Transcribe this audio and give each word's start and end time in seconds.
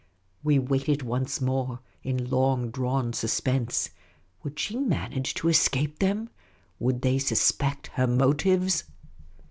We 0.43 0.57
waited 0.57 1.03
once 1.03 1.39
more, 1.39 1.79
in 2.01 2.27
long 2.31 2.71
drawn 2.71 3.13
suspense. 3.13 3.91
Would 4.41 4.57
she 4.57 4.75
manage 4.77 5.35
to 5.35 5.47
escape 5.47 5.99
them? 5.99 6.31
Would 6.79 7.03
they 7.03 7.19
suspect 7.19 7.85
her 7.93 8.07
motives 8.07 8.85